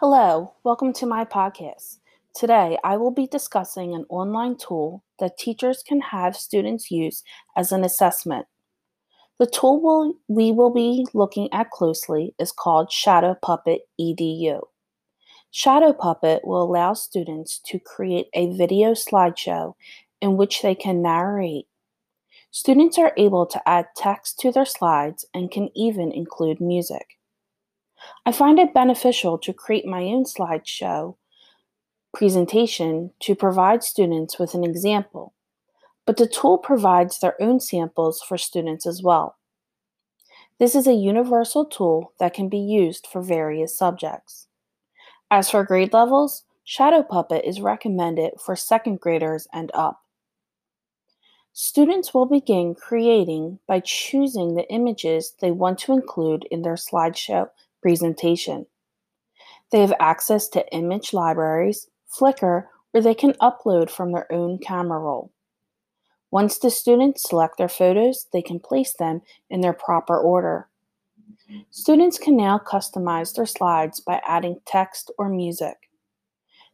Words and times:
Hello, 0.00 0.52
welcome 0.62 0.92
to 0.92 1.06
my 1.06 1.24
podcast. 1.24 1.98
Today, 2.32 2.78
I 2.84 2.96
will 2.96 3.10
be 3.10 3.26
discussing 3.26 3.96
an 3.96 4.06
online 4.08 4.56
tool 4.56 5.02
that 5.18 5.36
teachers 5.36 5.82
can 5.84 6.00
have 6.00 6.36
students 6.36 6.88
use 6.88 7.24
as 7.56 7.72
an 7.72 7.82
assessment. 7.82 8.46
The 9.40 9.46
tool 9.46 9.82
we'll, 9.82 10.14
we 10.28 10.52
will 10.52 10.72
be 10.72 11.04
looking 11.14 11.52
at 11.52 11.70
closely 11.70 12.32
is 12.38 12.52
called 12.52 12.92
Shadow 12.92 13.34
Puppet 13.42 13.88
EDU. 14.00 14.60
Shadow 15.50 15.92
Puppet 15.92 16.46
will 16.46 16.62
allow 16.62 16.92
students 16.92 17.58
to 17.66 17.80
create 17.80 18.28
a 18.34 18.52
video 18.52 18.92
slideshow 18.92 19.74
in 20.20 20.36
which 20.36 20.62
they 20.62 20.76
can 20.76 21.02
narrate. 21.02 21.66
Students 22.52 22.98
are 22.98 23.14
able 23.16 23.46
to 23.46 23.68
add 23.68 23.86
text 23.96 24.38
to 24.38 24.52
their 24.52 24.64
slides 24.64 25.24
and 25.34 25.50
can 25.50 25.70
even 25.74 26.12
include 26.12 26.60
music. 26.60 27.17
I 28.26 28.32
find 28.32 28.58
it 28.58 28.74
beneficial 28.74 29.38
to 29.38 29.52
create 29.52 29.86
my 29.86 30.02
own 30.02 30.24
slideshow 30.24 31.16
presentation 32.14 33.10
to 33.20 33.34
provide 33.34 33.82
students 33.82 34.38
with 34.38 34.54
an 34.54 34.64
example, 34.64 35.34
but 36.06 36.16
the 36.16 36.26
tool 36.26 36.58
provides 36.58 37.20
their 37.20 37.40
own 37.40 37.60
samples 37.60 38.20
for 38.20 38.38
students 38.38 38.86
as 38.86 39.02
well. 39.02 39.36
This 40.58 40.74
is 40.74 40.86
a 40.86 40.94
universal 40.94 41.64
tool 41.64 42.12
that 42.18 42.34
can 42.34 42.48
be 42.48 42.58
used 42.58 43.06
for 43.06 43.22
various 43.22 43.76
subjects. 43.76 44.48
As 45.30 45.50
for 45.50 45.62
grade 45.62 45.92
levels, 45.92 46.44
Shadow 46.64 47.02
Puppet 47.02 47.44
is 47.44 47.60
recommended 47.60 48.32
for 48.44 48.56
second 48.56 49.00
graders 49.00 49.46
and 49.52 49.70
up. 49.72 50.02
Students 51.52 52.12
will 52.12 52.26
begin 52.26 52.74
creating 52.74 53.58
by 53.66 53.80
choosing 53.80 54.54
the 54.54 54.68
images 54.70 55.34
they 55.40 55.50
want 55.50 55.78
to 55.80 55.92
include 55.92 56.46
in 56.50 56.62
their 56.62 56.74
slideshow 56.74 57.50
presentation. 57.82 58.66
They 59.70 59.80
have 59.80 59.94
access 60.00 60.48
to 60.48 60.72
image 60.72 61.12
libraries, 61.12 61.88
Flickr, 62.10 62.66
where 62.90 63.02
they 63.02 63.14
can 63.14 63.32
upload 63.34 63.90
from 63.90 64.12
their 64.12 64.30
own 64.32 64.58
camera 64.58 64.98
roll. 64.98 65.30
Once 66.30 66.58
the 66.58 66.70
students 66.70 67.28
select 67.28 67.58
their 67.58 67.68
photos, 67.68 68.26
they 68.32 68.42
can 68.42 68.60
place 68.60 68.92
them 68.94 69.22
in 69.50 69.60
their 69.60 69.72
proper 69.72 70.18
order. 70.18 70.68
Students 71.70 72.18
can 72.18 72.36
now 72.36 72.58
customize 72.58 73.34
their 73.34 73.46
slides 73.46 74.00
by 74.00 74.20
adding 74.26 74.60
text 74.66 75.10
or 75.18 75.28
music. 75.28 75.90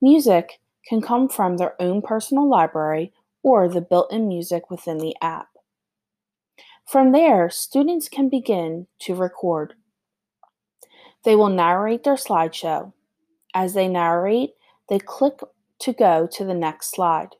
Music 0.00 0.58
can 0.86 1.00
come 1.00 1.28
from 1.28 1.56
their 1.56 1.80
own 1.80 2.02
personal 2.02 2.48
library 2.48 3.12
or 3.42 3.68
the 3.68 3.80
built 3.80 4.12
in 4.12 4.26
music 4.26 4.70
within 4.70 4.98
the 4.98 5.14
app. 5.22 5.48
From 6.84 7.12
there, 7.12 7.50
students 7.50 8.08
can 8.08 8.28
begin 8.28 8.86
to 9.00 9.14
record. 9.14 9.74
They 11.26 11.34
will 11.34 11.48
narrate 11.48 12.04
their 12.04 12.14
slideshow. 12.14 12.92
As 13.52 13.74
they 13.74 13.88
narrate, 13.88 14.50
they 14.88 15.00
click 15.00 15.40
to 15.80 15.92
go 15.92 16.28
to 16.30 16.44
the 16.44 16.54
next 16.54 16.92
slide. 16.92 17.30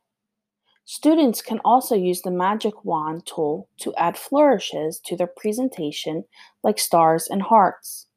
Students 0.84 1.40
can 1.40 1.60
also 1.64 1.94
use 1.94 2.22
the 2.22 2.32
Magic 2.32 2.84
Wand 2.84 3.26
tool 3.26 3.68
to 3.78 3.94
add 3.94 4.18
flourishes 4.18 4.98
to 5.04 5.16
their 5.16 5.28
presentation, 5.28 6.24
like 6.64 6.80
stars 6.80 7.28
and 7.28 7.42
hearts. 7.42 8.08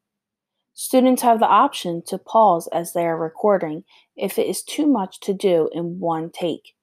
Students 0.74 1.22
have 1.22 1.40
the 1.40 1.46
option 1.46 2.02
to 2.08 2.18
pause 2.18 2.68
as 2.74 2.94
they 2.94 3.06
are 3.06 3.16
recording 3.16 3.84
if 4.16 4.40
it 4.40 4.48
is 4.48 4.64
too 4.64 4.88
much 4.88 5.20
to 5.20 5.36
do 5.36 5.70
in 5.72 6.00
one 6.00 6.32
take. 6.32 6.74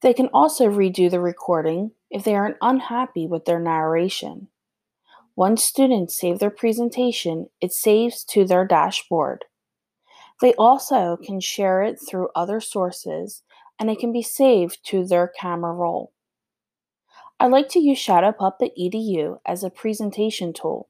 They 0.00 0.14
can 0.14 0.28
also 0.28 0.70
redo 0.70 1.10
the 1.10 1.20
recording 1.20 1.90
if 2.10 2.24
they 2.24 2.34
are 2.34 2.56
unhappy 2.62 3.26
with 3.26 3.44
their 3.44 3.60
narration. 3.60 4.48
Once 5.34 5.64
students 5.64 6.18
save 6.18 6.38
their 6.38 6.50
presentation, 6.50 7.48
it 7.60 7.72
saves 7.72 8.22
to 8.24 8.44
their 8.44 8.66
dashboard. 8.66 9.44
They 10.40 10.54
also 10.54 11.16
can 11.16 11.40
share 11.40 11.82
it 11.82 11.98
through 12.06 12.28
other 12.34 12.60
sources 12.60 13.42
and 13.78 13.90
it 13.90 13.98
can 13.98 14.12
be 14.12 14.22
saved 14.22 14.78
to 14.86 15.06
their 15.06 15.28
camera 15.28 15.72
roll. 15.72 16.12
I 17.40 17.46
like 17.46 17.68
to 17.70 17.80
use 17.80 17.98
Shadow 17.98 18.32
Puppet 18.32 18.72
EDU 18.78 19.38
as 19.46 19.64
a 19.64 19.70
presentation 19.70 20.52
tool. 20.52 20.88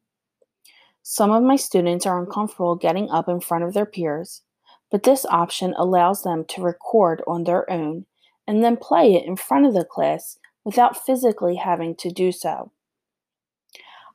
Some 1.02 1.30
of 1.30 1.42
my 1.42 1.56
students 1.56 2.04
are 2.04 2.20
uncomfortable 2.20 2.76
getting 2.76 3.10
up 3.10 3.28
in 3.28 3.40
front 3.40 3.64
of 3.64 3.74
their 3.74 3.86
peers, 3.86 4.42
but 4.90 5.04
this 5.04 5.24
option 5.26 5.74
allows 5.76 6.22
them 6.22 6.44
to 6.48 6.62
record 6.62 7.22
on 7.26 7.44
their 7.44 7.70
own 7.70 8.06
and 8.46 8.62
then 8.62 8.76
play 8.76 9.14
it 9.14 9.24
in 9.24 9.36
front 9.36 9.66
of 9.66 9.74
the 9.74 9.84
class 9.84 10.38
without 10.64 11.04
physically 11.04 11.56
having 11.56 11.94
to 11.96 12.10
do 12.10 12.32
so. 12.32 12.72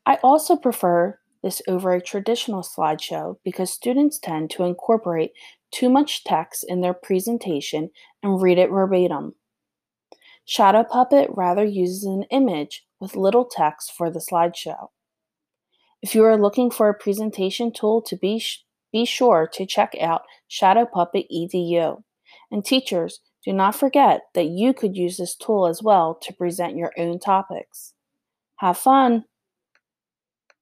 I 0.08 0.20
also 0.24 0.56
prefer 0.56 1.20
this 1.44 1.62
over 1.68 1.94
a 1.94 2.02
traditional 2.02 2.62
slideshow 2.62 3.36
because 3.44 3.74
students 3.74 4.18
tend 4.18 4.50
to 4.52 4.64
incorporate 4.64 5.34
too 5.70 5.90
much 5.90 6.24
text 6.24 6.64
in 6.66 6.80
their 6.80 6.94
presentation 6.94 7.90
and 8.24 8.42
read 8.42 8.58
it 8.58 8.70
verbatim. 8.70 9.36
Shadow 10.46 10.86
Puppet 10.86 11.30
rather 11.32 11.66
uses 11.66 12.06
an 12.06 12.24
image 12.32 12.86
with 13.02 13.18
little 13.18 13.44
text 13.44 13.92
for 13.92 14.10
the 14.10 14.20
slideshow. 14.22 14.88
If 16.02 16.16
you 16.16 16.24
are 16.24 16.38
looking 16.38 16.72
for 16.72 16.88
a 16.88 16.94
presentation 16.94 17.74
tool 17.74 18.02
to 18.04 18.16
be, 18.16 18.40
sh- 18.40 18.64
be 18.94 19.04
sure 19.04 19.50
to 19.52 19.66
check 19.66 19.94
out 20.00 20.22
Shadow 20.48 20.86
Puppet 20.86 21.26
EDU. 21.30 22.02
And 22.50 22.64
teachers, 22.64 23.20
do 23.44 23.52
not 23.52 23.76
forget 23.76 24.22
that 24.36 24.46
you 24.46 24.74
could 24.74 24.96
use 24.96 25.18
this 25.18 25.36
tool 25.36 25.68
as 25.68 25.84
well 25.84 26.16
to 26.22 26.34
present 26.34 26.78
your 26.78 26.94
own 26.98 27.20
topics. 27.20 27.94
Have 28.60 28.78
fun! 28.78 29.26